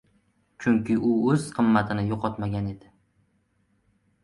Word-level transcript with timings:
Chunki 0.63 0.95
u 1.09 1.11
oʻz 1.33 1.45
qimmatini 1.59 2.07
yoʻqotmagan 2.09 2.73
edi. 2.75 2.93